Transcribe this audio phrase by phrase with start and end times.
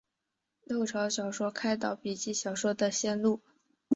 [0.63, 3.39] 六朝小说开导笔记小说的先路。